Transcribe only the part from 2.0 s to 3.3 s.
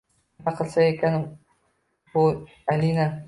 bu Alini